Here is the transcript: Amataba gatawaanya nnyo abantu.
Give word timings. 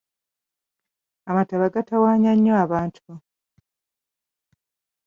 Amataba 1.29 1.73
gatawaanya 1.75 2.31
nnyo 2.35 2.53
abantu. 2.63 3.11